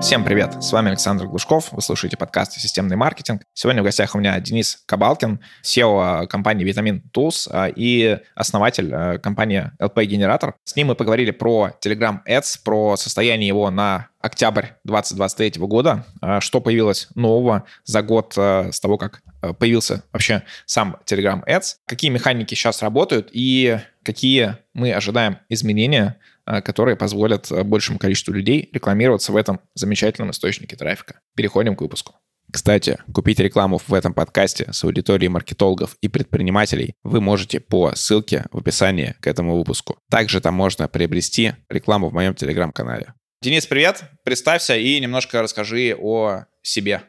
[0.00, 3.42] Всем привет, с вами Александр Глушков, вы слушаете подкаст «Системный маркетинг».
[3.52, 9.18] Сегодня в гостях у меня Денис Кабалкин, SEO компании Vitamin Tools а, и основатель а,
[9.18, 10.54] компании LP Generator.
[10.62, 16.40] С ним мы поговорили про Telegram Ads, про состояние его на октябрь 2023 года, а,
[16.40, 19.22] что появилось нового за год с того, как
[19.58, 26.18] появился вообще сам Telegram Ads, какие механики сейчас работают и какие мы ожидаем изменения
[26.62, 31.20] которые позволят а, большему количеству людей рекламироваться в этом замечательном источнике трафика.
[31.36, 32.14] Переходим к выпуску.
[32.50, 38.46] Кстати, купить рекламу в этом подкасте с аудиторией маркетологов и предпринимателей вы можете по ссылке
[38.50, 39.98] в описании к этому выпуску.
[40.10, 43.12] Также там можно приобрести рекламу в моем телеграм-канале.
[43.42, 44.02] Денис, привет!
[44.24, 47.02] Представься и немножко расскажи о себе.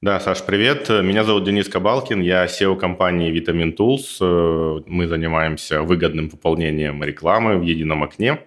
[0.00, 0.90] Да, Саш, привет.
[0.90, 4.84] Меня зовут Денис Кабалкин, я SEO компании Vitamin Tools.
[4.86, 8.38] Мы занимаемся выгодным пополнением рекламы в едином окне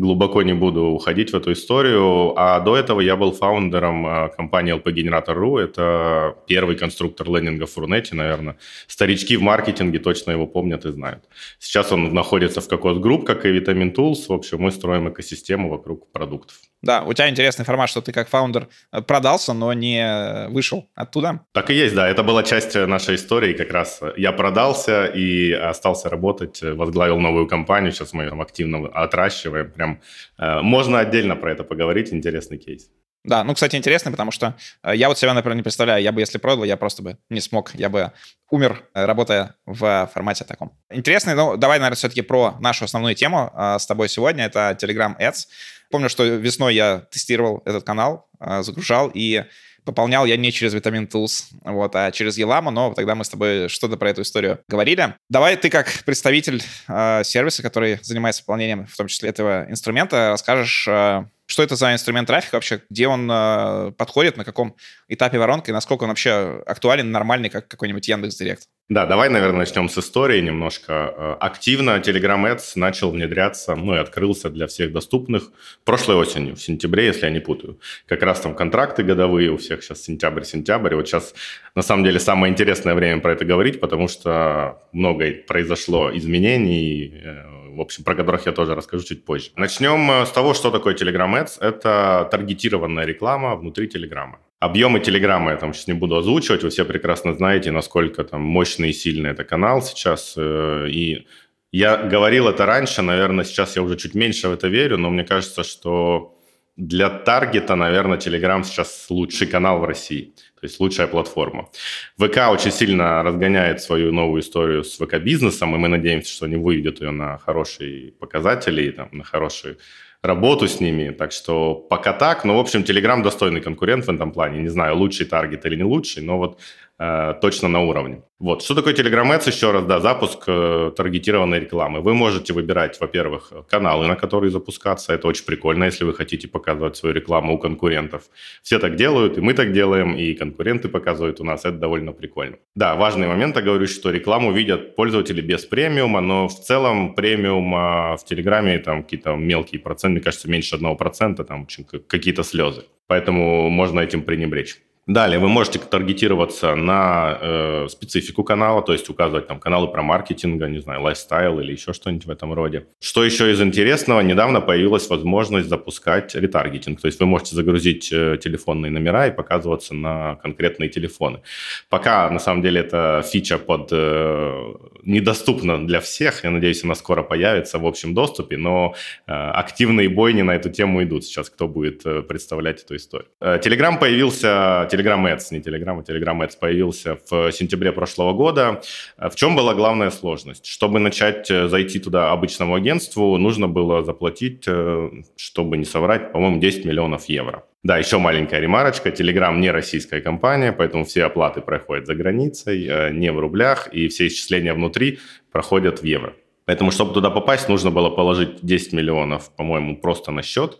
[0.00, 2.34] глубоко не буду уходить в эту историю.
[2.36, 5.58] А до этого я был фаундером а, компании LPgenerator.ru.
[5.58, 8.56] Это первый конструктор лендингов в Рунете, наверное.
[8.86, 11.24] Старички в маркетинге точно его помнят и знают.
[11.58, 14.26] Сейчас он находится в Kokoc Group, как и Vitamin Tools.
[14.28, 16.56] В общем, мы строим экосистему вокруг продуктов.
[16.80, 18.68] Да, у тебя интересный формат, что ты как фаундер
[19.06, 21.40] продался, но не вышел оттуда.
[21.52, 22.08] Так и есть, да.
[22.08, 23.52] Это была часть нашей истории.
[23.52, 27.92] Как раз я продался и остался работать, возглавил новую компанию.
[27.92, 29.72] Сейчас мы ее активно отращиваем.
[29.72, 30.00] Прям прям
[30.38, 32.90] э, можно отдельно про это поговорить, интересный кейс.
[33.24, 36.20] Да, ну, кстати, интересно, потому что э, я вот себя, например, не представляю, я бы,
[36.20, 38.12] если продал, я просто бы не смог, я бы
[38.50, 40.72] умер, э, работая в формате таком.
[40.90, 45.46] Интересно, ну, давай, наверное, все-таки про нашу основную тему с тобой сегодня, это Telegram Ads.
[45.90, 48.28] Помню, что весной я тестировал этот канал,
[48.60, 49.44] загружал, и
[49.88, 53.70] Пополнял я не через Vitamin Tools, вот, а через Елама, но тогда мы с тобой
[53.70, 55.14] что-то про эту историю говорили.
[55.30, 60.86] Давай ты как представитель э, сервиса, который занимается пополнением, в том числе этого инструмента, расскажешь,
[60.86, 64.76] э, что это за инструмент трафика вообще, где он э, подходит, на каком
[65.08, 68.68] этапе воронки, насколько он вообще актуален, нормальный, как какой-нибудь Яндекс.Директ.
[68.90, 70.92] Да, давай, наверное, начнем с истории немножко.
[70.92, 75.50] Э, активно Telegram Ads начал внедряться, ну и открылся для всех доступных
[75.84, 77.80] прошлой осенью, в сентябре, если я не путаю.
[78.06, 80.94] Как раз там контракты годовые у всех сейчас сентябрь-сентябрь.
[80.96, 81.34] Вот сейчас,
[81.74, 87.57] на самом деле, самое интересное время про это говорить, потому что много произошло изменений, э,
[87.78, 89.50] в общем, про которых я тоже расскажу чуть позже.
[89.56, 91.60] Начнем э, с того, что такое Telegram Ads.
[91.60, 94.38] Это таргетированная реклама внутри Телеграма.
[94.60, 98.90] Объемы Телеграма я там сейчас не буду озвучивать, вы все прекрасно знаете, насколько там мощный
[98.90, 100.34] и сильный это канал сейчас.
[100.36, 101.26] Э, и
[101.72, 105.24] я говорил это раньше, наверное, сейчас я уже чуть меньше в это верю, но мне
[105.24, 106.34] кажется, что
[106.78, 111.68] для таргета, наверное, Telegram сейчас лучший канал в России, то есть лучшая платформа.
[112.16, 117.00] ВК очень сильно разгоняет свою новую историю с ВК-бизнесом, и мы надеемся, что они выведут
[117.00, 119.76] ее на хорошие показатели, и, там, на хорошие
[120.22, 121.10] работу с ними.
[121.10, 122.44] Так что пока так.
[122.44, 124.60] Но, в общем, Telegram достойный конкурент в этом плане.
[124.60, 126.60] Не знаю, лучший таргет или не лучший, но вот
[126.98, 128.22] э, точно на уровне.
[128.38, 128.62] Вот.
[128.62, 129.48] Что такое Telegram Ads?
[129.48, 132.00] Еще раз, да, запуск э, таргетированной рекламы.
[132.00, 135.12] Вы можете выбирать, во-первых, каналы, на которые запускаться.
[135.12, 138.22] Это очень прикольно, если вы хотите показывать свою рекламу у конкурентов.
[138.62, 141.64] Все так делают, и мы так делаем, и конкуренты показывают у нас.
[141.64, 142.56] Это довольно прикольно.
[142.76, 148.16] Да, важный момент, я говорю, что рекламу видят пользователи без премиума, но в целом премиума
[148.16, 151.66] в Телеграме там какие-то мелкие проценты, мне кажется, меньше 1%, там
[152.06, 152.84] какие-то слезы.
[153.08, 154.76] Поэтому можно этим пренебречь.
[155.08, 160.62] Далее вы можете таргетироваться на э, специфику канала, то есть указывать там каналы про маркетинг,
[160.68, 162.88] не знаю, лайфстайл или еще что-нибудь в этом роде.
[163.00, 164.20] Что еще из интересного?
[164.20, 169.94] Недавно появилась возможность запускать ретаргетинг, то есть вы можете загрузить э, телефонные номера и показываться
[169.94, 171.40] на конкретные телефоны.
[171.88, 177.22] Пока, на самом деле, эта фича под э, недоступна для всех, я надеюсь, она скоро
[177.22, 178.94] появится в общем доступе, но
[179.26, 183.30] э, активные бойни на эту тему идут сейчас, кто будет э, представлять эту историю.
[183.40, 188.80] Э, Telegram появился, Telegram Ads, не Telegram, а Telegram Ads появился в сентябре прошлого года.
[189.16, 190.66] В чем была главная сложность?
[190.66, 196.58] Чтобы начать э, зайти туда обычному агентству, нужно было заплатить, э, чтобы не соврать, по-моему,
[196.58, 197.64] 10 миллионов евро.
[197.84, 199.10] Да, еще маленькая ремарочка.
[199.10, 204.08] Telegram не российская компания, поэтому все оплаты проходят за границей, э, не в рублях, и
[204.08, 205.20] все исчисления внутри
[205.52, 206.34] проходят в евро.
[206.64, 210.78] Поэтому, чтобы туда попасть, нужно было положить 10 миллионов, по-моему, просто на счет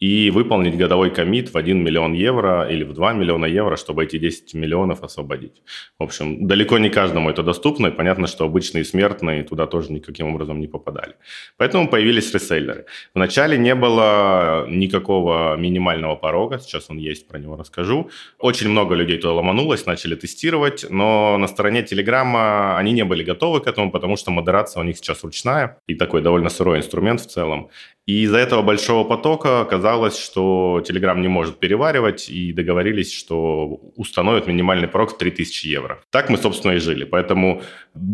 [0.00, 4.18] и выполнить годовой комит в 1 миллион евро или в 2 миллиона евро, чтобы эти
[4.18, 5.62] 10 миллионов освободить.
[5.98, 10.28] В общем, далеко не каждому это доступно, и понятно, что обычные смертные туда тоже никаким
[10.28, 11.14] образом не попадали.
[11.56, 12.86] Поэтому появились реселлеры.
[13.14, 18.10] Вначале не было никакого минимального порога, сейчас он есть, про него расскажу.
[18.38, 23.60] Очень много людей туда ломанулось, начали тестировать, но на стороне Телеграма они не были готовы
[23.60, 27.26] к этому, потому что модерация у них сейчас ручная, и такой довольно сырой инструмент в
[27.26, 27.70] целом.
[28.08, 34.46] И из-за этого большого потока оказалось, что Telegram не может переваривать, и договорились, что установят
[34.46, 35.98] минимальный порог в 3000 евро.
[36.10, 37.04] Так мы, собственно, и жили.
[37.04, 37.60] Поэтому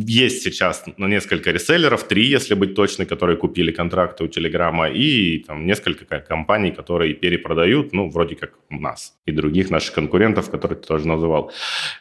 [0.07, 5.39] есть сейчас на несколько реселлеров, три, если быть точной, которые купили контракты у Телеграма, и
[5.39, 10.81] там несколько компаний, которые перепродают, ну, вроде как у нас и других наших конкурентов, которых
[10.81, 11.51] ты тоже называл.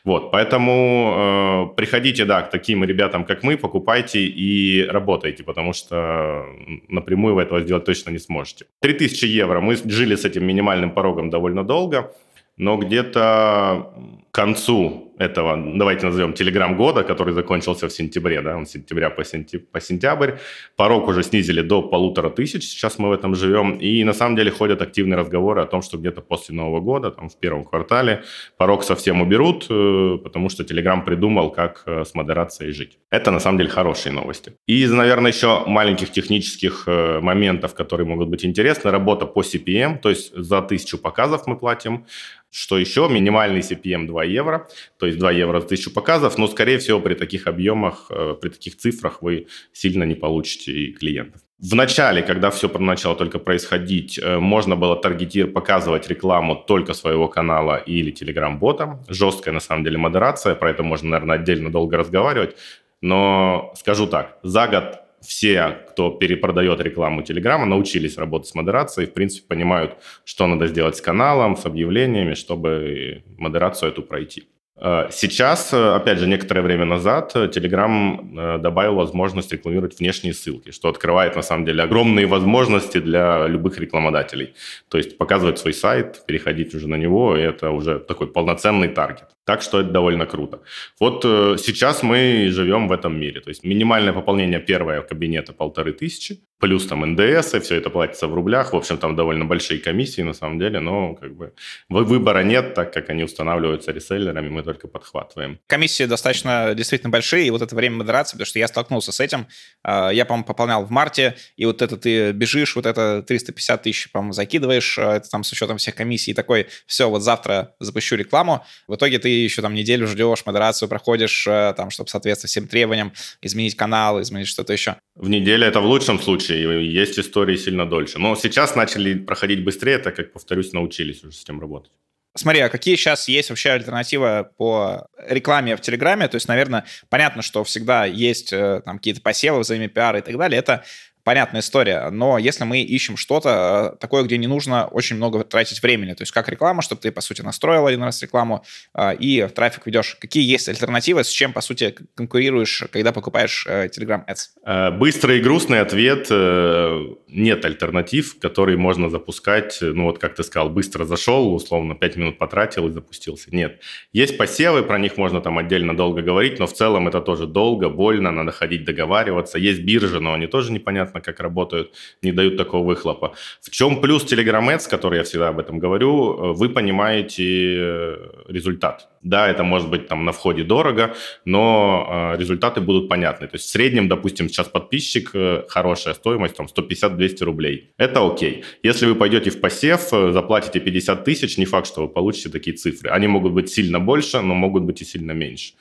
[0.04, 6.46] Вот, поэтому э, приходите, да, к таким ребятам, как мы, покупайте и работайте, потому что
[6.90, 8.66] напрямую вы этого сделать точно не сможете.
[8.82, 9.62] 3000 евро.
[9.62, 12.12] Мы жили с этим минимальным порогом довольно долго,
[12.58, 13.94] но где-то
[14.32, 19.10] к концу этого, давайте назовем, телеграм года, который закончился в сентябре, да, он с сентября
[19.10, 20.32] по, сентябрь, по сентябрь,
[20.76, 24.52] порог уже снизили до полутора тысяч, сейчас мы в этом живем, и на самом деле
[24.52, 28.24] ходят активные разговоры о том, что где-то после Нового года, там в первом квартале,
[28.58, 32.98] порог совсем уберут, э, потому что Телеграм придумал, как э, с модерацией жить.
[33.10, 34.54] Это на самом деле хорошие новости.
[34.68, 40.10] И наверное, еще маленьких технических э, моментов, которые могут быть интересны, работа по CPM, то
[40.10, 42.06] есть за тысячу показов мы платим,
[42.54, 43.10] что еще?
[43.10, 44.68] Минимальный CPM 2 евро,
[45.00, 48.50] то есть 2 евро за 1000 показов, но, скорее всего, при таких объемах, э, при
[48.50, 51.42] таких цифрах вы сильно не получите и клиентов.
[51.60, 57.28] В начале, когда все начало только происходить, э, можно было таргетировать, показывать рекламу только своего
[57.28, 59.00] канала или телеграм-бота.
[59.08, 62.56] Жесткая, на самом деле, модерация, про это можно, наверное, отдельно долго разговаривать.
[63.02, 69.14] Но скажу так, за год все, кто перепродает рекламу Телеграма, научились работать с модерацией, в
[69.14, 69.96] принципе, понимают,
[70.26, 74.44] что надо сделать с каналом, с объявлениями, чтобы модерацию эту пройти.
[74.76, 80.72] Э, сейчас, э, опять же, некоторое время назад Telegram э, добавил возможность рекламировать внешние ссылки,
[80.72, 84.56] что открывает, на самом деле, огромные возможности для любых рекламодателей.
[84.90, 89.30] То есть показывать свой сайт, переходить уже на него, это уже такой полноценный таргет.
[89.46, 90.62] Так что это довольно круто.
[91.00, 91.24] Вот
[91.60, 93.42] сейчас мы живем в этом мире.
[93.42, 98.28] То есть минимальное пополнение первого кабинета полторы тысячи, плюс там НДС, и все это платится
[98.28, 98.72] в рублях.
[98.72, 101.52] В общем, там довольно большие комиссии на самом деле, но как бы
[101.90, 105.60] выбора нет, так как они устанавливаются реселлерами, мы только подхватываем.
[105.68, 109.48] Комиссии достаточно действительно большие, и вот это время модерации, потому что я столкнулся с этим.
[109.84, 114.10] А, я, по-моему, пополнял в марте, и вот это ты бежишь, вот это 350 тысяч,
[114.10, 118.16] по-моему, закидываешь, а, это там с учетом всех комиссий, и такой, все, вот завтра запущу
[118.16, 118.66] рекламу.
[118.88, 123.14] В итоге ты еще там неделю ждешь, модерацию проходишь, а, там, чтобы соответствовать всем требованиям,
[123.42, 124.98] изменить канал, изменить что-то еще.
[125.16, 128.20] В неделю это в лучшем случае случае, есть истории сильно дольше.
[128.20, 131.92] Но сейчас начали проходить быстрее, так как, повторюсь, научились уже с этим работать.
[132.36, 136.28] Смотри, а какие сейчас есть вообще альтернативы по рекламе в Телеграме?
[136.28, 140.58] То есть, наверное, понятно, что всегда есть э, там какие-то посевы, взаимопиары и так далее.
[140.58, 140.84] Это
[141.24, 142.10] понятная история.
[142.10, 146.22] Но если мы ищем что-то э, такое, где не нужно очень много тратить времени, то
[146.22, 150.18] есть как реклама, чтобы ты, по сути, настроил один раз рекламу э, и трафик ведешь,
[150.20, 154.92] какие есть альтернативы, с чем, по сути, конкурируешь, когда покупаешь э, Telegram Ads?
[154.98, 156.30] Быстрый и грустный ответ–
[157.34, 162.38] нет альтернатив, которые можно запускать, ну вот как ты сказал, быстро зашел, условно 5 минут
[162.38, 163.54] потратил и запустился.
[163.54, 163.82] Нет.
[164.14, 167.90] Есть посевы, про них можно там отдельно долго говорить, но в целом это тоже долго,
[167.90, 169.58] больно, надо ходить договариваться.
[169.58, 171.92] Есть биржи, но они тоже непонятно непонятно, как работают,
[172.24, 173.32] не дают такого выхлопа.
[173.62, 178.18] В чем плюс Telegram Ads, который я всегда об этом говорю, э, вы понимаете э,
[178.50, 179.10] результат.
[179.22, 181.16] Да, это может быть там на входе дорого,
[181.46, 183.48] но э, результаты будут понятны.
[183.48, 185.32] То есть в среднем, допустим, сейчас подписчик,
[185.70, 187.92] хорошая стоимость, там 150-200 рублей.
[188.00, 188.64] Это окей.
[188.84, 193.10] Если вы пойдете в посев, заплатите 50 тысяч, не факт, что вы получите такие цифры.
[193.10, 195.74] Они могут быть сильно больше, но могут быть и сильно меньше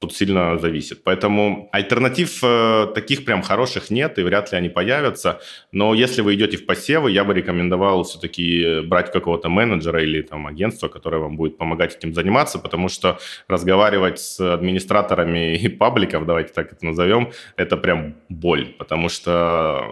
[0.00, 1.04] тут сильно зависит.
[1.04, 5.40] Поэтому альтернатив э, таких прям хороших нет, и вряд ли они появятся.
[5.72, 10.46] Но если вы идете в посевы, я бы рекомендовал все-таки брать какого-то менеджера или там
[10.46, 16.54] агентство, которое вам будет помогать этим заниматься, потому что разговаривать с администраторами и пабликов, давайте
[16.54, 19.84] так это назовем, это прям боль, потому что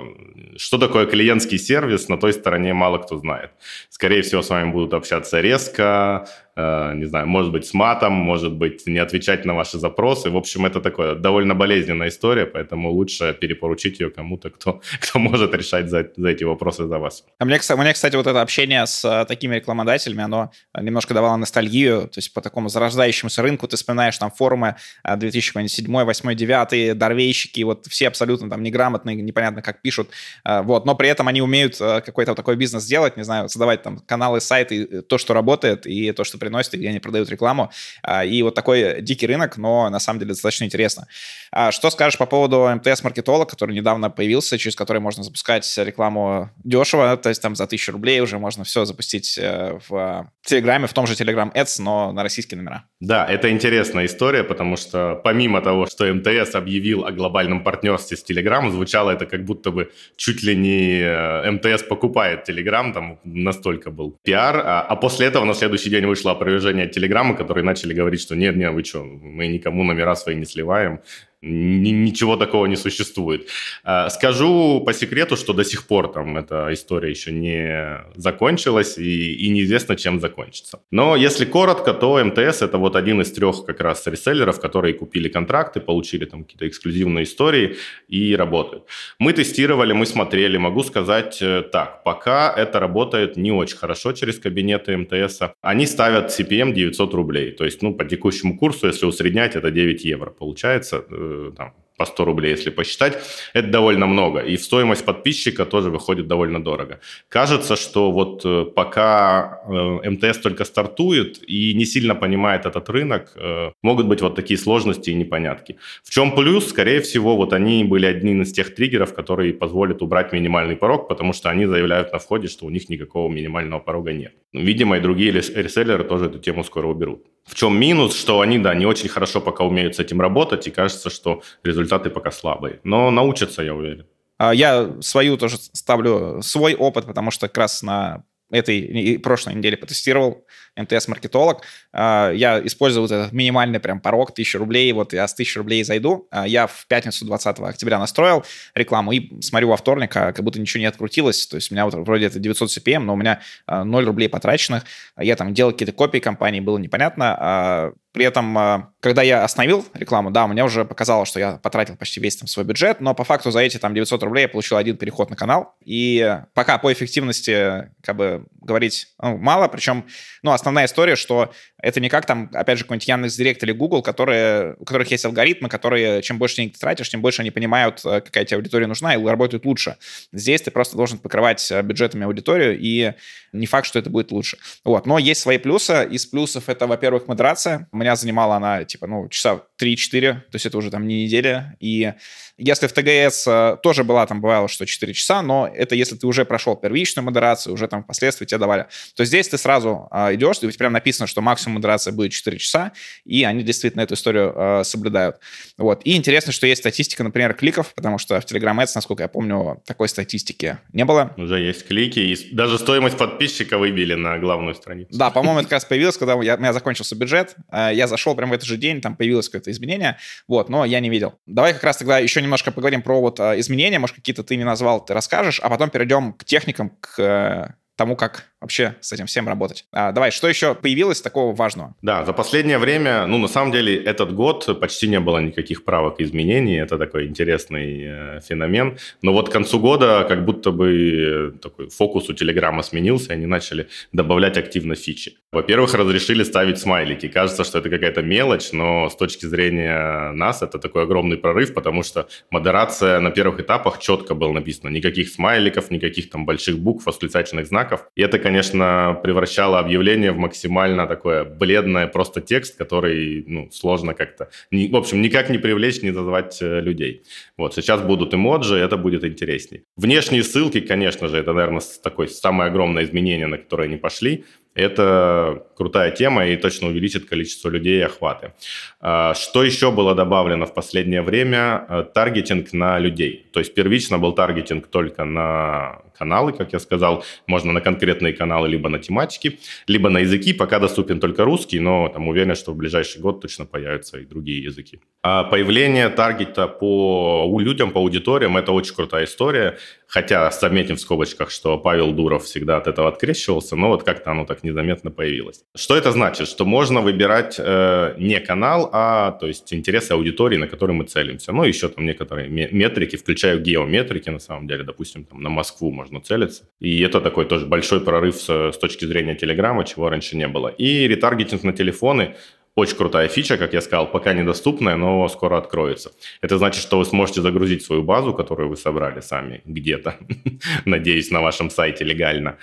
[0.57, 3.51] что такое клиентский сервис, на той стороне мало кто знает.
[3.91, 8.53] Скорее всего, с вами будут общаться резко, Э, не знаю, может быть, с матом, может
[8.53, 10.31] быть, не отвечать на ваши запросы.
[10.31, 15.55] В общем, это такое довольно болезненная история, поэтому лучше перепоручить ее кому-то, кто, кто может
[15.55, 17.25] решать за, за эти вопросы за вас.
[17.39, 22.09] А мне, мне, кстати, вот это общение с э, такими рекламодателями, оно немножко давало ностальгию,
[22.09, 24.75] то есть по такому зарождающемуся рынку ты вспоминаешь там форумы
[25.05, 30.09] 2007, 2008, 2009, дорвейщики, вот все абсолютно там неграмотные, непонятно как пишут,
[30.45, 33.83] э, вот, но при этом они умеют какой-то вот такой бизнес делать, не знаю, создавать
[33.83, 37.71] там каналы, сайты, то, что работает, и то, что приносят и где они продают рекламу.
[38.03, 41.07] А, и вот такой дикий рынок, но на самом деле достаточно интересно.
[41.51, 47.17] А что скажешь по поводу МТС-маркетолог, который недавно появился, через который можно запускать рекламу дешево,
[47.17, 51.07] то есть там за тысячу рублей уже можно все запустить э, в Телеграме, в том
[51.07, 52.85] же Telegram Ads, но на российские номера.
[53.01, 58.25] Да, это интересная история, потому что помимо того, что МТС объявил о глобальном партнерстве с
[58.29, 63.91] Telegram, звучало это как будто бы чуть ли не э, МТС покупает Telegram, там настолько
[63.91, 67.93] был пиар, а, а после этого на следующий день вышло опровержение от Телеграма, которые начали
[67.93, 71.01] говорить, что нет, нет, вы что, мы никому номера свои не сливаем,
[71.41, 73.49] ничего такого не существует.
[73.85, 79.35] А, скажу по секрету, что до сих пор там эта история еще не закончилась и,
[79.35, 80.81] и неизвестно, чем закончится.
[80.91, 85.29] Но если коротко, то МТС это вот один из трех как раз реселлеров, которые купили
[85.29, 87.77] контракты, получили там какие-то эксклюзивные истории
[88.09, 88.85] и работают.
[89.19, 94.39] Мы тестировали, мы смотрели, могу сказать э, так, пока это работает не очень хорошо через
[94.39, 95.41] кабинеты МТС.
[95.63, 100.05] Они ставят CPM 900 рублей, то есть ну по текущему курсу, если усреднять, это 9
[100.05, 103.19] евро получается э, там, по 100 рублей, если посчитать,
[103.55, 104.39] это довольно много.
[104.39, 107.01] И в стоимость подписчика тоже выходит довольно дорого.
[107.29, 113.37] Кажется, что вот э, пока э, МТС только стартует и не сильно понимает этот рынок,
[113.83, 115.77] могут быть вот такие сложности и непонятки.
[116.05, 116.69] В чем плюс?
[116.69, 121.33] Скорее всего, вот они были одним из тех триггеров, которые позволят убрать минимальный порог, потому
[121.33, 124.33] что они заявляют на входе, что у них никакого минимального порога нет.
[124.53, 127.27] Видимо, и другие реселлеры тоже эту тему скоро уберут.
[127.49, 130.71] В чем минус, что они, да, не очень хорошо пока умеют с этим работать, и
[130.71, 132.81] кажется, что результаты пока слабые.
[132.85, 134.07] Но научатся, я уверен.
[134.37, 139.77] А, я свою тоже ставлю свой опыт, потому что как раз на этой прошлой неделе
[139.77, 140.45] потестировал
[140.77, 141.63] МТС-маркетолог.
[141.93, 144.93] А, я использую вот этот минимальный прям порог 1000 рублей.
[144.93, 146.29] Вот я с 1000 рублей зайду.
[146.31, 150.61] А, я в пятницу 20 октября настроил рекламу и смотрю во вторник, а как будто
[150.61, 151.47] ничего не открутилось.
[151.47, 154.85] То есть у меня вот вроде это 900 CPM, но у меня 0 рублей потраченных.
[155.19, 157.93] Я там делал какие-то копии компании, было непонятно.
[158.19, 162.19] При этом, когда я остановил рекламу, да, у меня уже показало, что я потратил почти
[162.19, 164.97] весь там свой бюджет, но по факту за эти там 900 рублей я получил один
[164.97, 165.77] переход на канал.
[165.85, 170.05] И пока по эффективности, как бы, говорить ну, мало, причем,
[170.43, 174.75] ну, основная история, что это не как там, опять же, какой-нибудь Яндекс.Директ или Google, которые,
[174.81, 178.21] у которых есть алгоритмы, которые, чем больше денег ты тратишь, тем больше они понимают, э,
[178.21, 179.97] какая тебе аудитория нужна, и работают лучше.
[180.33, 183.13] Здесь ты просто должен покрывать э, бюджетами аудиторию, и
[183.53, 184.59] не факт, что это будет лучше.
[184.85, 185.07] Вот.
[185.07, 186.07] Но есть свои плюсы.
[186.11, 187.89] Из плюсов это, во-первых, модерация.
[187.93, 192.13] Меня занимала она, типа, ну, часа 3-4, то есть это уже там не неделя, и
[192.59, 196.27] если в ТГС э, тоже была, там бывало, что 4 часа, но это если ты
[196.27, 200.59] уже прошел первичную модерацию, уже там впоследствии тебе давали, то здесь ты сразу э, идешь,
[200.63, 202.93] и прям написано, что максимум модерация будет 4 часа,
[203.25, 205.37] и они действительно эту историю э, соблюдают.
[205.77, 206.01] Вот.
[206.05, 209.81] И интересно, что есть статистика, например, кликов, потому что в Telegram Ads, насколько я помню,
[209.87, 211.33] такой статистики не было.
[211.37, 215.17] Уже есть клики, и даже стоимость подписчика выбили на главную страницу.
[215.17, 218.35] Да, по-моему, это как раз появилось, когда я, у меня закончился бюджет, э, я зашел
[218.35, 221.35] прямо в этот же день, там появилось какое-то изменение, вот, но я не видел.
[221.47, 224.65] Давай как раз тогда еще немножко поговорим про вот а, изменения, может, какие-то ты не
[224.65, 229.27] назвал, ты расскажешь, а потом перейдем к техникам, к э, тому, как вообще с этим
[229.27, 229.85] всем работать.
[229.93, 231.95] А, давай, что еще появилось такого важного?
[232.01, 236.21] Да, за последнее время, ну, на самом деле, этот год почти не было никаких правок
[236.21, 236.77] и изменений.
[236.77, 238.99] Это такой интересный э, феномен.
[239.23, 243.37] Но вот к концу года как будто бы э, такой фокус у Телеграма сменился, и
[243.37, 245.37] они начали добавлять активно фичи.
[245.51, 247.27] Во-первых, разрешили ставить смайлики.
[247.29, 252.03] Кажется, что это какая-то мелочь, но с точки зрения нас это такой огромный прорыв, потому
[252.03, 254.91] что модерация на первых этапах четко было написано.
[254.91, 257.88] Никаких смайликов, никаких там больших букв, восклицательных знаков.
[258.17, 264.49] И это, конечно, превращало объявление в максимально такое бледное просто текст, который, ну, сложно как-то,
[264.71, 267.23] в общем, никак не привлечь, не зазвать э, людей.
[267.57, 269.83] Вот, сейчас будут эмоджи, это будет интереснее.
[269.97, 274.45] Внешние ссылки, конечно же, это, наверное, такое самое огромное изменение, на которое они пошли.
[274.79, 278.53] Это крутая тема и точно увеличит количество людей и охваты.
[279.01, 281.85] А, что еще было добавлено в последнее время?
[281.89, 283.47] Э, таргетинг на людей.
[283.53, 288.69] То есть первично был таргетинг только на каналы, как я сказал, можно на конкретные каналы,
[288.69, 290.53] либо на тематики, либо на языки.
[290.53, 294.63] Пока доступен только русский, но там уверен, что в ближайший год точно появятся и другие
[294.63, 295.01] языки.
[295.23, 299.77] А появление таргета по людям, по аудиториям– это очень крутая история.
[300.09, 304.47] Хотя заметим в скобочках, что Павел Дуров всегда от этого открещивался, но вот как-то оно
[304.47, 305.65] так незаметно появилось.
[305.77, 306.49] Что это значит?
[306.49, 311.53] Что можно выбирать э, не канал, а то есть интересы аудитории, на которые мы целимся.
[311.53, 316.08] Ну, еще там некоторые метрики, включая геометрики, на самом деле, допустим, там на Москву можно
[316.09, 316.65] можно целиться.
[316.81, 320.69] И это такой тоже большой прорыв с, с точки зрения Телеграма, чего раньше не было.
[320.69, 322.35] И ретаргетинг на телефоны
[322.75, 326.11] Очень крутая фича, как я сказал, пока недоступная, но скоро откроется.
[326.43, 330.15] Это значит, что вы сможете загрузить свою базу, которую вы собрали сами где-то,
[330.85, 332.57] надеюсь, на вашем сайте легально,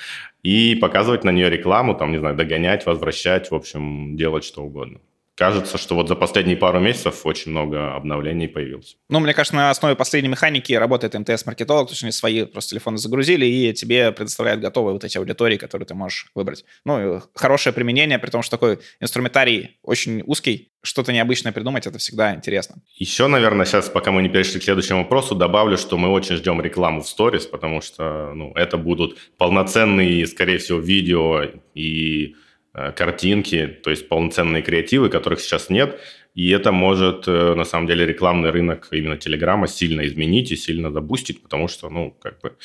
[0.43, 4.99] и показывать на нее рекламу, там, не знаю, догонять, возвращать, в общем, делать что угодно
[5.35, 8.97] кажется, что вот за последние пару месяцев очень много обновлений появилось.
[9.09, 12.97] Ну, мне кажется, на основе последней механики работает МТС-маркетолог, то есть они свои просто телефоны
[12.97, 16.65] загрузили и тебе предоставляют готовые вот эти аудитории, которые ты можешь выбрать.
[16.85, 22.33] Ну, хорошее применение, при том, что такой инструментарий очень узкий, что-то необычное придумать, это всегда
[22.33, 22.75] интересно.
[22.95, 26.61] Еще, наверное, сейчас, пока мы не перешли к следующему вопросу, добавлю, что мы очень ждем
[26.61, 31.41] рекламу в сторис, потому что ну, это будут полноценные, скорее всего, видео
[31.73, 32.35] и
[32.95, 35.99] картинки, то есть полноценные креативы, которых сейчас нет.
[36.35, 40.91] И это может, э, на самом деле, рекламный рынок именно Телеграма сильно изменить и сильно
[40.91, 42.57] забустить, потому что, ну, как бы,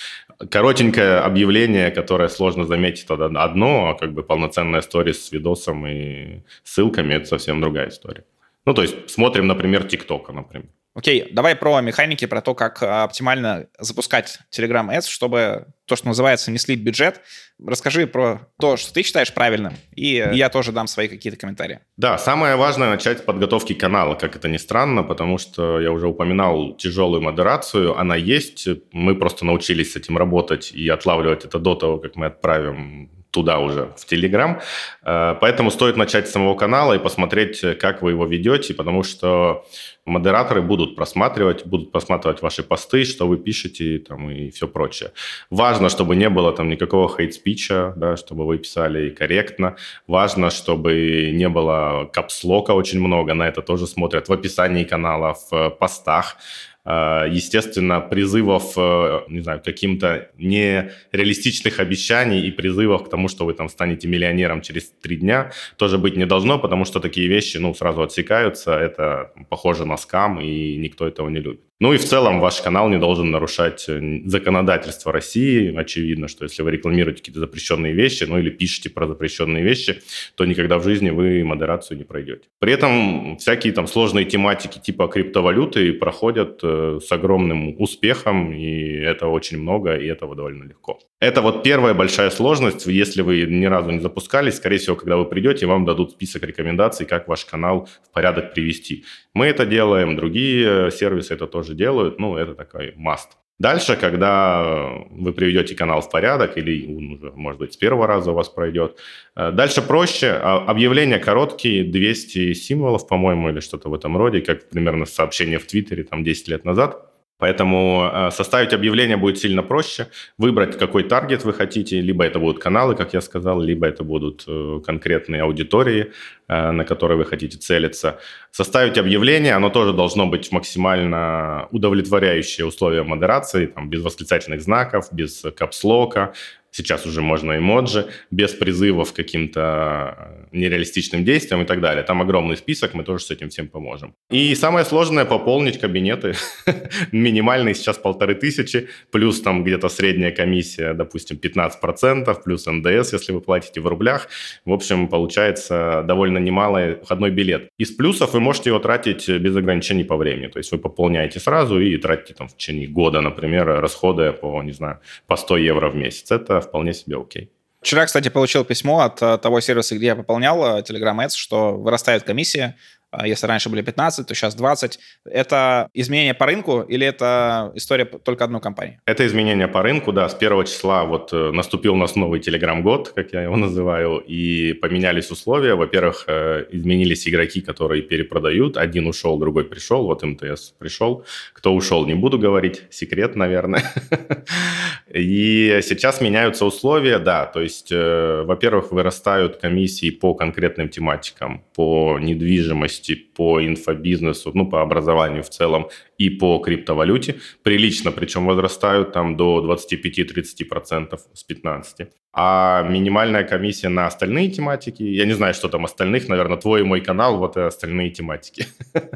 [0.51, 6.43] коротенькое объявление, которое сложно заметить, это одно, а как бы полноценная история с видосом и
[6.65, 8.25] ссылками– это совсем другая история.
[8.67, 10.69] Ну, то есть смотрим, например, ТикТока, например.
[11.01, 16.09] Окей, давай про механики, про то, как а, оптимально запускать Telegram Ads, чтобы то, что
[16.09, 17.23] называется, не слить бюджет.
[17.59, 21.81] Расскажи про то, что ты считаешь правильным, и я тоже дам свои какие-то комментарии.
[21.97, 26.07] Да, самое важное начать с подготовки канала, как это ни странно, потому что я уже
[26.07, 31.77] упоминал тяжелую модерацию, она есть, мы просто научились с этим работать и отлавливать это до
[31.77, 34.61] того, как мы отправим туда уже, в Телеграм.
[35.03, 39.65] Э, поэтому стоит начать с самого канала и посмотреть, как вы его ведете, потому что
[40.05, 45.13] модераторы будут просматривать, будут просматривать ваши посты, что вы пишете там, и все прочее.
[45.51, 49.77] Важно, чтобы не было там никакого хейт-спича, да, чтобы вы писали корректно.
[50.07, 55.71] Важно, чтобы не было капслока очень много, на это тоже смотрят в описании канала, в
[55.71, 56.37] постах.
[56.85, 63.55] Э, естественно, призывов, э, не знаю, каким-то нереалистичных обещаний и призывов к тому, что вы
[63.55, 67.75] там станете миллионером через три дня, тоже быть не должно, потому что такие вещи, ну,
[67.75, 71.70] сразу отсекаются, это похоже на скам, и никто этого не любит.
[71.81, 75.75] Ну и в целом ваш канал не должен нарушать э, законодательство России.
[75.75, 80.03] Очевидно, что если вы рекламируете какие-то запрещенные вещи, ну или пишете про запрещенные вещи,
[80.35, 82.43] то никогда в жизни вы модерацию не пройдете.
[82.59, 89.29] При этом всякие там сложные тематики типа криптовалюты проходят э, с огромным успехом, и это
[89.29, 91.01] очень много, и этого довольно легко.
[91.19, 92.87] Это вот первая большая сложность.
[92.87, 97.07] Если вы ни разу не запускались, скорее всего, когда вы придете, вам дадут список рекомендаций,
[97.07, 99.05] как ваш канал в порядок привести.
[99.33, 102.19] Мы это делаем, другие сервисы это тоже делают.
[102.19, 103.29] Ну, это такой must.
[103.61, 104.65] Дальше, когда
[105.11, 108.49] вы приведете канал в порядок, или он уже, может быть, с первого раза у вас
[108.49, 108.97] пройдет,
[109.37, 110.29] э, дальше проще.
[110.29, 115.67] А, объявления короткие, 200 символов, по-моему, или что-то в этом роде, как примерно сообщение в
[115.67, 117.11] Твиттере там 10 лет назад.
[117.41, 122.63] Поэтому э, составить объявление будет сильно проще, выбрать, какой таргет вы хотите, либо это будут
[122.63, 126.13] каналы, как я сказал, либо это будут э, конкретные аудитории,
[126.51, 128.19] на которые вы хотите целиться.
[128.51, 135.45] Составить объявление, оно тоже должно быть максимально удовлетворяющее условия модерации, там, без восклицательных знаков, без
[135.57, 136.33] капслока,
[136.71, 142.03] сейчас уже можно эмоджи, без призывов к каким-то э, нереалистичным действиям и так далее.
[142.03, 144.15] Там огромный список, мы тоже с этим всем поможем.
[144.31, 146.35] И самое сложное— пополнить кабинеты.
[147.13, 153.41] Минимальный сейчас полторы тысячи, плюс там где-то средняя комиссия, допустим, 15%, плюс НДС, если вы
[153.41, 154.29] платите в рублях.
[154.65, 157.69] В общем, получается довольно немалый входной билет.
[157.79, 160.49] Из плюсов вы можете его тратить без ограничений по времени.
[160.49, 164.73] То есть вы пополняете сразу и тратите там в течение года, например, расходы по, не
[164.73, 166.31] знаю, по 100 евро в месяц.
[166.31, 167.51] Это вполне себе окей.
[167.81, 171.73] Вчера, кстати, получил письмо от э, того сервиса, где я пополнял э, Telegram Ads, что
[171.77, 172.77] вырастает комиссия
[173.25, 174.99] если раньше были 15, то сейчас 20.
[175.25, 179.01] Это изменение по рынку или это история только одной компании?
[179.07, 180.29] Это изменение по рынку, да.
[180.29, 184.75] С первого числа вот э, наступил у нас новый Telegram-год, как я его называю, и
[184.75, 185.75] поменялись условия.
[185.75, 188.77] Во-первых, э, изменились игроки, которые перепродают.
[188.77, 190.05] Один ушел, другой пришел.
[190.05, 191.25] Вот МТС пришел.
[191.53, 192.83] Кто ушел, не буду говорить.
[192.91, 193.83] Секрет, наверное.
[195.13, 197.47] И сейчас меняются условия, да.
[197.47, 204.69] То есть, э, во-первых, вырастают комиссии по конкретным тематикам, по недвижимости, деятельности по инфобизнесу, ну,
[204.69, 205.89] по образованию в целом
[206.21, 212.09] и по криптовалюте прилично, причем возрастают там до 25-30% с 15%.
[212.33, 216.85] А минимальная комиссия на остальные тематики, я не знаю, что там остальных, наверное, твой и
[216.85, 218.67] мой канал, вот и остальные тематики.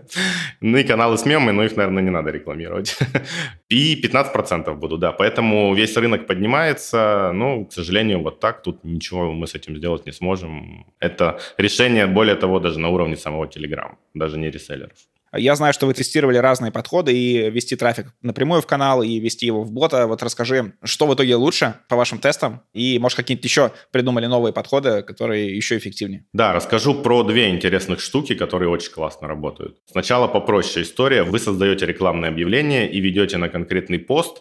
[0.61, 2.99] Ну и каналы с мемами, но их, наверное, не надо рекламировать.
[3.69, 5.13] И 15% буду, да.
[5.13, 10.07] Поэтому весь рынок поднимается, но, к сожалению, вот так, тут ничего мы с этим сделать
[10.07, 10.87] не сможем.
[11.01, 14.97] Это решение, более того, даже на уровне самого Telegram, даже не реселлеров.
[15.37, 19.47] Я знаю, что вы тестировали разные подходы и вести трафик напрямую в канал, и вести
[19.47, 20.07] его в бота.
[20.07, 24.53] Вот расскажи, что в итоге лучше по вашим тестам, и, может, какие-нибудь еще придумали новые
[24.53, 26.25] подходы, которые еще эффективнее?
[26.33, 29.79] Да, расскажу про две интересных штуки, которые очень классно работают.
[29.91, 31.23] Сначала попроще история.
[31.23, 34.41] Вы создаете рекламное объявление и ведете на конкретный пост,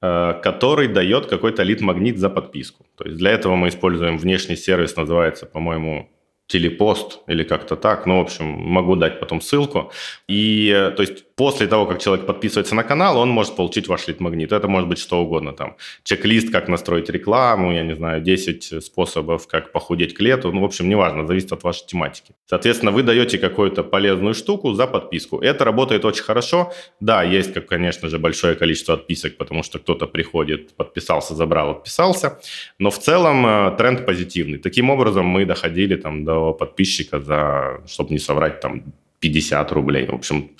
[0.00, 2.86] э, который дает какой-то лид-магнит за подписку.
[2.96, 6.08] То есть для этого мы используем внешний сервис, называется, по-моему,
[6.52, 8.06] телепост или как-то так.
[8.06, 9.90] Ну, в общем, могу дать потом ссылку.
[10.28, 14.08] И, э, то есть, после того, как человек подписывается на канал, он может получить ваш
[14.08, 14.52] лид-магнит.
[14.52, 15.52] Это может быть что угодно.
[15.52, 20.52] Там чек-лист, как настроить рекламу, я не знаю, 10 способов, как похудеть к лету.
[20.52, 22.34] Ну, в общем, неважно, зависит от вашей тематики.
[22.46, 25.38] Соответственно, вы даете какую-то полезную штуку за подписку.
[25.38, 26.72] Это работает очень хорошо.
[27.00, 32.38] Да, есть, как, конечно же, большое количество отписок, потому что кто-то приходит, подписался, забрал, отписался.
[32.78, 34.58] Но в целом э, тренд позитивный.
[34.58, 38.82] Таким образом, мы доходили там до подписчика за, чтобы не соврать, там
[39.22, 40.06] 50 рублей.
[40.06, 40.50] В общем,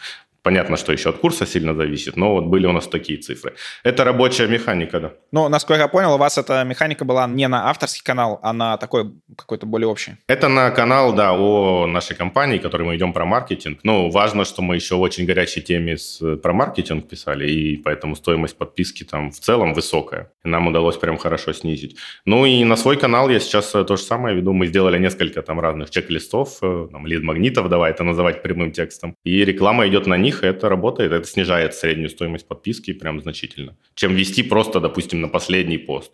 [0.43, 3.55] Понятно, что еще от курса сильно зависит, но вот были у нас такие цифры.
[3.85, 5.13] Это рабочая механика, да.
[5.31, 8.77] Ну, насколько я понял, у вас эта механика была не на авторский канал, а на
[8.77, 10.17] такой какой-то более общий.
[10.27, 13.79] Это на канал, да, о нашей компании, который мы идем про маркетинг.
[13.85, 18.17] Ну, важно, что мы еще в очень горячей теме с, про маркетинг писали, и поэтому
[18.17, 20.33] стоимость подписки там в целом высокая.
[20.45, 21.97] И нам удалось прям хорошо снизить.
[22.25, 24.53] Ну и на свой канал я сейчас э, то же самое веду.
[24.53, 29.15] Мы сделали несколько там разных чек-листов, э, там, лид-магнитов, давай это называть прямым текстом.
[29.25, 33.77] И реклама идет на них, них это работает, это снижает среднюю стоимость подписки прям значительно,
[33.95, 36.13] чем вести просто, допустим, на последний пост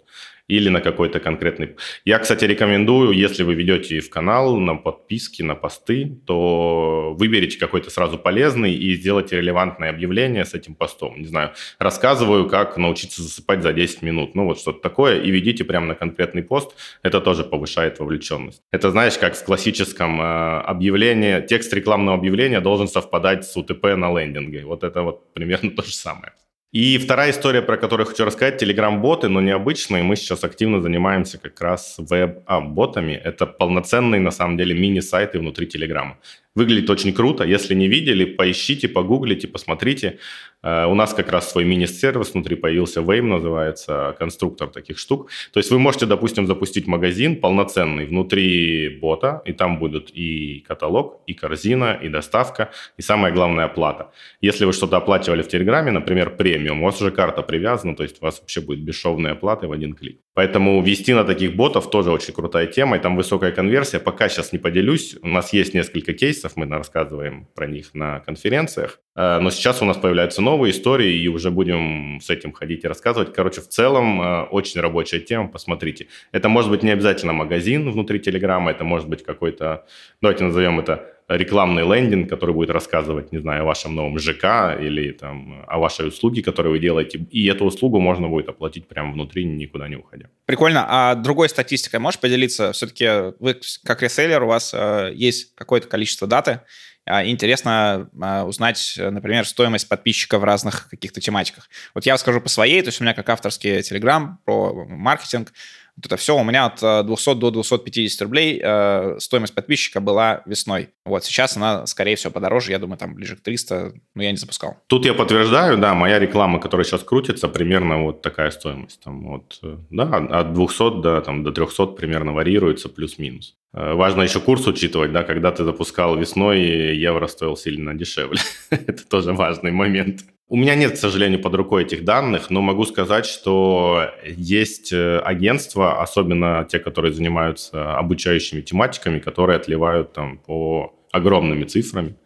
[0.49, 1.77] или на какой-то конкретный...
[2.05, 7.91] Я, кстати, рекомендую, если вы ведете в канал на подписки, на посты, то выберите какой-то
[7.91, 11.21] сразу полезный и сделайте релевантное объявление с этим постом.
[11.21, 14.35] Не знаю, рассказываю, как научиться засыпать за 10 минут.
[14.35, 15.21] Ну, вот что-то такое.
[15.21, 16.75] И ведите прямо на конкретный пост.
[17.03, 18.63] Это тоже повышает вовлеченность.
[18.73, 24.19] Это, знаешь, как в классическом э, объявлении, текст рекламного объявления должен совпадать с УТП на
[24.19, 24.65] лендинге.
[24.65, 26.33] Вот это вот примерно то же самое.
[26.71, 30.03] И вторая история, про которую хочу рассказать, телеграм-боты, но необычные.
[30.03, 33.13] Мы сейчас активно занимаемся как раз веб-ботами.
[33.13, 36.19] Это полноценные, на самом деле, мини-сайты внутри телеграма.
[36.59, 37.45] Выглядит очень круто.
[37.45, 40.19] Если не видели, поищите, погуглите, посмотрите.
[40.61, 45.31] Э, у нас как раз свой мини-сервис внутри появился, Wame называется, конструктор таких штук.
[45.53, 51.23] То есть вы можете, допустим, запустить магазин полноценный внутри бота, и там будут и каталог,
[51.29, 54.11] и корзина, и доставка, и самое главное оплата.
[54.41, 58.21] Если вы что-то оплачивали в Телеграме, например, премиум, у вас уже карта привязана, то есть
[58.21, 60.19] у вас вообще будет бесшовная оплата в один клик.
[60.39, 63.99] Поэтому вести на таких ботов тоже очень крутая тема, и там высокая конверсия.
[63.99, 69.01] Пока сейчас не поделюсь, у нас есть несколько кейсов, мы рассказываем про них на конференциях.
[69.17, 72.87] Э, но сейчас у нас появляются новые истории, и уже будем с этим ходить и
[72.87, 73.35] рассказывать.
[73.35, 76.07] Короче, в целом э, очень рабочая тема, посмотрите.
[76.31, 79.87] Это может быть не обязательно магазин внутри Телеграма, это может быть какой-то,
[80.23, 85.13] давайте назовем это рекламный лендинг, который будет рассказывать, не знаю, о вашем новом ЖК или
[85.13, 87.19] там о вашей услуге, которую вы делаете.
[87.31, 90.31] И эту услугу можно будет оплатить прямо внутри, никуда не уходя.
[90.47, 90.87] Прикольно.
[90.89, 92.73] А другой статистикой можешь поделиться?
[92.73, 96.61] Все-таки вы как реселлер, у вас э, есть какое-то количество даты,
[97.09, 101.69] а, интересно а, узнать, например, стоимость подписчика в разных каких-то тематиках.
[101.95, 105.53] Вот я скажу по своей, то есть у меня как авторский телеграм про маркетинг,
[105.99, 110.43] вот это все у меня от 200 э, до 250 рублей э, стоимость подписчика была
[110.47, 110.91] весной.
[111.05, 114.37] Вот сейчас она, скорее всего, подороже, я думаю, там ближе к 300, но я не
[114.37, 114.77] запускал.
[114.87, 119.01] Тут я подтверждаю, да, моя реклама, которая сейчас крутится, примерно вот такая стоимость.
[119.03, 123.57] Там вот, э, да, от 200 до, там, до 300 примерно варьируется, плюс-минус.
[123.75, 126.61] Э, важно еще курс учитывать, да, когда ты запускал весной,
[126.97, 128.39] евро стоил сильно дешевле.
[128.71, 130.21] Это тоже важный момент.
[130.51, 135.19] У меня нет, к сожалению, под рукой этих данных, но могу сказать, что есть э,
[135.19, 142.17] агентства, особенно те, которые занимаются обучающими тематиками, которые отливают там по огромными цифрами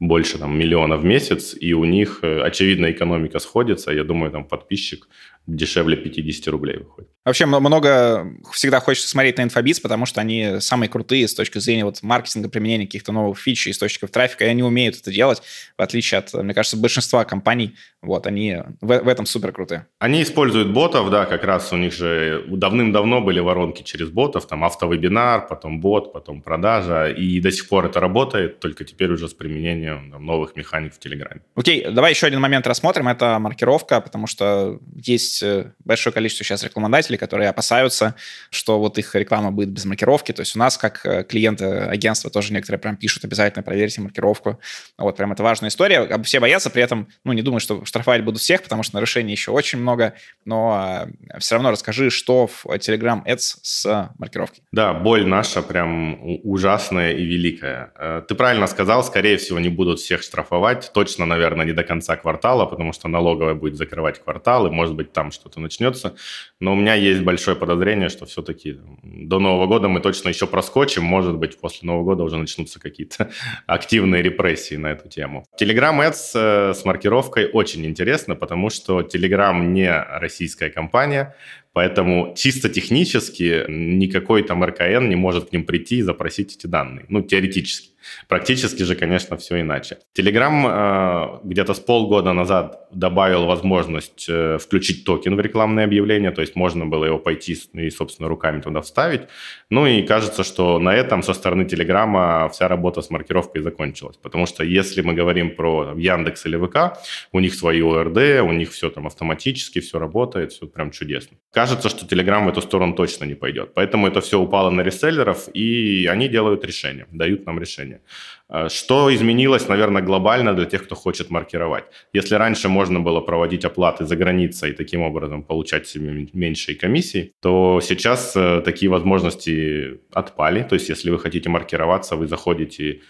[0.00, 3.92] больше там миллиона в месяц, и у них, э, очевидно, экономика сходится.
[3.92, 5.08] Я думаю, там подписчик
[5.56, 7.08] дешевле 50 рублей выходит.
[7.24, 11.84] Вообще много всегда хочется смотреть на инфобиз, потому что они самые крутые с точки зрения
[11.84, 15.42] вот маркетинга, применения каких-то новых фич источников трафика, и они умеют это делать,
[15.76, 17.74] в отличие от, мне кажется, большинства компаний.
[18.00, 19.86] Вот, они в, в этом супер крутые.
[19.98, 24.64] Они используют ботов, да, как раз у них же давным-давно были воронки через ботов, там
[24.64, 29.34] автовебинар, потом бот, потом продажа, и до сих пор это работает, только теперь уже с
[29.34, 31.42] применением там, новых механик в Телеграме.
[31.54, 36.44] Окей, давай еще один момент рассмотрим, это маркировка, потому что есть есть э, большое количество
[36.44, 38.14] сейчас рекламодателей, которые опасаются,
[38.50, 40.32] что вот их реклама будет без маркировки.
[40.32, 44.60] То есть у нас, как э, клиенты агентства, тоже некоторые прям пишут, обязательно проверьте маркировку.
[44.96, 46.08] Вот прям это важная история.
[46.22, 49.50] Все боятся, при этом, ну, не думаю, что штрафовать будут всех, потому что нарушений еще
[49.50, 51.06] очень много, но
[51.38, 54.62] все равно расскажи, что в Telegram Ads с маркировкой.
[54.72, 58.22] Да, боль наша прям ужасная и великая.
[58.28, 60.90] Ты правильно сказал, скорее всего, не будут всех штрафовать.
[60.92, 65.12] Точно, наверное, не до конца квартала, потому что налоговая будет закрывать квартал, и, может быть,
[65.18, 66.14] там что-то начнется.
[66.60, 71.02] Но у меня есть большое подозрение, что все-таки до Нового года мы точно еще проскочим.
[71.02, 73.28] Может быть, после Нового года уже начнутся какие-то
[73.66, 75.44] активные репрессии на эту тему.
[75.60, 81.34] Telegram Ads э, с маркировкой очень интересно, потому что Telegram не российская компания,
[81.78, 87.06] Поэтому чисто технически никакой там РКН не может к ним прийти и запросить эти данные.
[87.08, 87.90] Ну, теоретически.
[88.28, 89.98] Практически же, конечно, все иначе.
[90.16, 96.40] Telegram э, где-то с полгода назад добавил возможность э, включить токен в рекламное объявление, то
[96.40, 99.22] есть можно было его пойти и, собственно, руками туда вставить.
[99.70, 104.16] Ну и кажется, что на этом со стороны Телеграма вся работа с маркировкой закончилась.
[104.16, 106.98] Потому что если мы говорим про Яндекс или ВК,
[107.32, 111.36] у них свои ОРД, у них все там автоматически, все работает, все прям чудесно.
[111.68, 113.74] Кажется, что Телеграм в эту сторону точно не пойдет.
[113.74, 118.00] Поэтому это все упало на реселлеров, и они делают решение, дают нам решение.
[118.48, 121.84] Э, что изменилось, наверное, глобально для тех, кто хочет маркировать?
[122.14, 127.32] Если раньше можно было проводить оплаты за границей и таким образом получать себе меньшие комиссии,
[127.40, 130.62] то сейчас э, такие возможности отпали.
[130.62, 133.00] То есть, если вы хотите маркироваться, вы заходите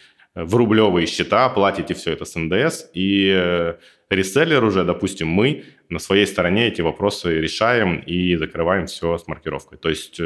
[0.44, 3.74] в рублевые счета, платите все это с НДС, и э,
[4.10, 9.78] реселлер уже, допустим, мы на своей стороне эти вопросы решаем и закрываем все с маркировкой.
[9.78, 10.20] То есть,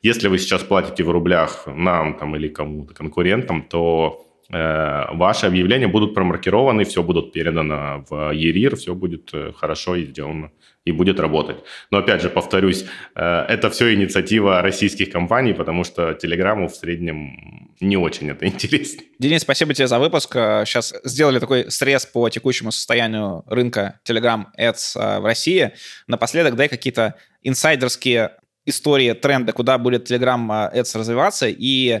[0.00, 5.88] если вы сейчас платите в рублях нам там, или кому-то конкурентам, то Э, ваши объявления
[5.88, 10.50] будут промаркированы, все будут передано в ЕРИР, все будет э, хорошо и сделано
[10.84, 11.56] и будет работать.
[11.90, 12.84] Но опять же, повторюсь,
[13.14, 19.02] э, это все инициатива российских компаний, потому что Телеграму в среднем не очень это интересно.
[19.18, 20.34] Денис, спасибо тебе за выпуск.
[20.34, 25.72] Сейчас сделали такой срез по текущему состоянию рынка Telegram Ads в России.
[26.08, 28.32] Напоследок дай какие-то инсайдерские
[28.66, 32.00] истории, тренды, куда будет Telegram Ads развиваться, и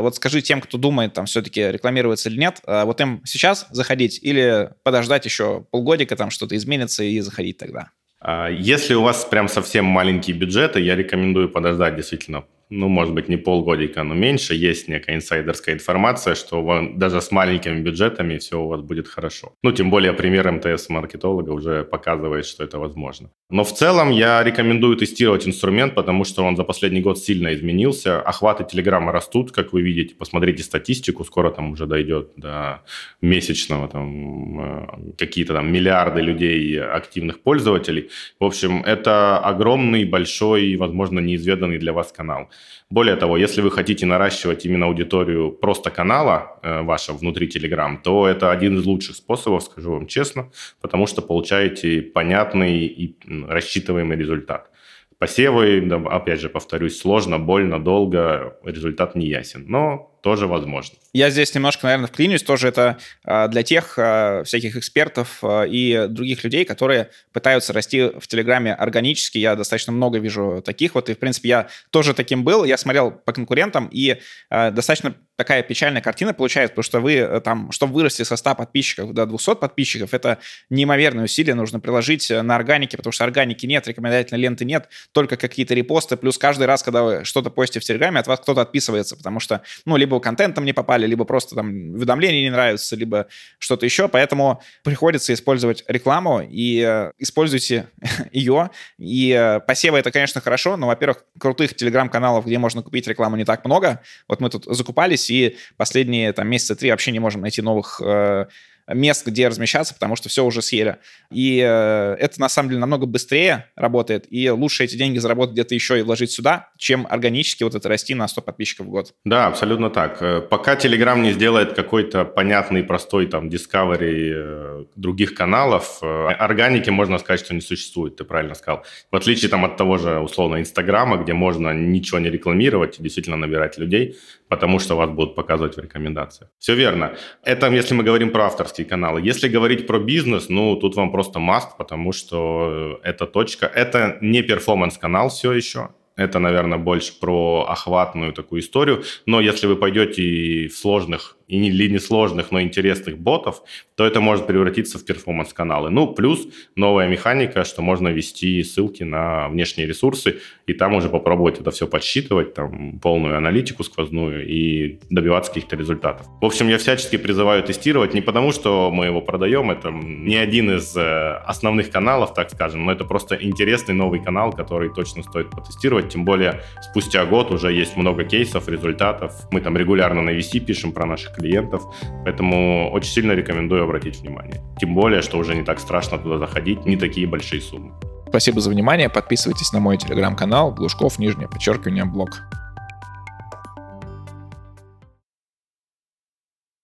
[0.00, 4.18] вот скажи тем, кто думает, там, все-таки рекламироваться или нет, э, вот им сейчас заходить
[4.22, 7.90] или подождать еще полгодика, там что-то изменится и заходить тогда?
[8.20, 13.28] А, если у вас прям совсем маленькие бюджеты, я рекомендую подождать действительно ну, может быть,
[13.28, 18.68] не полгодика, но меньше, есть некая инсайдерская информация, что даже с маленькими бюджетами все у
[18.68, 19.52] вас будет хорошо.
[19.62, 23.30] Ну, тем более пример МТС-маркетолога уже показывает, что это возможно.
[23.50, 28.20] Но в целом я рекомендую тестировать инструмент, потому что он за последний год сильно изменился.
[28.20, 30.16] Охваты Телеграма растут, как вы видите.
[30.16, 32.82] Посмотрите статистику, скоро там уже дойдет до
[33.20, 38.10] месячного, там, э, какие-то там миллиарды людей, активных пользователей.
[38.40, 42.48] В общем, это огромный, большой, возможно, неизведанный для вас канал.
[42.88, 48.28] Более того, если вы хотите наращивать именно аудиторию просто канала э, вашего внутри Telegram, то
[48.28, 53.16] это один из лучших способов, скажу вам честно, потому что получаете понятный и
[53.48, 54.70] рассчитываемый результат.
[55.18, 60.96] Посевы, опять же, повторюсь, сложно, больно, долго, результат не ясен, но тоже возможно.
[61.12, 66.08] Я здесь немножко, наверное, вклинюсь, тоже это а, для тех а, всяких экспертов а, и
[66.08, 69.38] других людей, которые пытаются расти в Телеграме органически.
[69.38, 72.64] Я достаточно много вижу таких вот, и, в принципе, я тоже таким был.
[72.64, 77.70] Я смотрел по конкурентам, и достаточно такая печальная картина получается, потому что вы э, там,
[77.70, 80.38] чтобы вырасти со 100 подписчиков до 200 подписчиков, это
[80.70, 85.74] неимоверное усилие нужно приложить на органике, потому что органики нет, рекомендательной ленты нет, только какие-то
[85.74, 89.40] репосты, плюс каждый раз, когда вы что-то постите в Телеграме, от вас кто-то отписывается, потому
[89.40, 93.26] что, ну, либо контентом не попали, либо просто там уведомления не нравятся, либо
[93.58, 97.88] что-то еще, поэтому приходится использовать рекламу, и э, используйте
[98.32, 103.36] ее, и э, посевы это, конечно, хорошо, но, во-первых, крутых телеграм-каналов, где можно купить рекламу,
[103.36, 107.42] не так много, вот мы тут закупались, и последние там месяца три вообще не можем
[107.42, 108.46] найти новых э,
[108.88, 110.98] мест, где размещаться, потому что все уже съели.
[111.30, 115.74] И э, это, на самом деле, намного быстрее работает, и лучше эти деньги заработать где-то
[115.74, 119.14] еще и вложить сюда, чем органически вот это расти на 100 подписчиков в год.
[119.24, 120.22] Да, абсолютно так.
[120.22, 127.18] Э, пока Telegram не сделает какой-то понятный, простой там Discovery э, других каналов, органики, можно
[127.18, 128.84] сказать, что не существует, ты правильно сказал.
[129.10, 133.36] В отличие там от того же, условно, Инстаграма, где можно ничего не рекламировать и действительно
[133.36, 134.16] набирать людей,
[134.48, 136.50] потому что вас будут показывать в рекомендациях.
[136.58, 137.16] Все верно.
[137.42, 139.20] Это если мы говорим про авторские каналы.
[139.20, 143.66] Если говорить про бизнес, ну, тут вам просто маст, потому что это точка.
[143.66, 145.88] Это не перформанс-канал все еще.
[146.16, 149.04] Это, наверное, больше про охватную такую историю.
[149.26, 153.62] Но если вы пойдете в сложных или несложных, но интересных ботов,
[153.94, 155.90] то это может превратиться в перформанс-каналы.
[155.90, 161.60] Ну, плюс новая механика, что можно ввести ссылки на внешние ресурсы, и там уже попробовать
[161.60, 166.26] это все подсчитывать, там, полную аналитику сквозную и добиваться каких-то результатов.
[166.40, 170.70] В общем, я всячески призываю тестировать не потому, что мы его продаем, это не один
[170.76, 175.50] из э, основных каналов, так скажем, но это просто интересный новый канал, который точно стоит
[175.50, 179.32] потестировать, тем более спустя год уже есть много кейсов, результатов.
[179.50, 181.82] Мы там регулярно на VC пишем про наших клиентов,
[182.24, 184.62] поэтому очень сильно рекомендую обратить внимание.
[184.78, 187.92] Тем более, что уже не так страшно туда заходить, не такие большие суммы.
[188.28, 189.08] Спасибо за внимание.
[189.08, 192.42] Подписывайтесь на мой телеграм-канал Глушков, нижнее подчеркивание, блог.